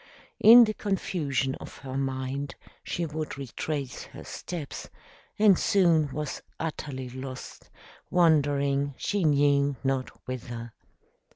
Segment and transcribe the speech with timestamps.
[0.39, 4.89] In the confusion of her mind she would retrace her steps,
[5.37, 7.69] and soon was utterly lost,
[8.09, 10.73] wandering she knew not whither.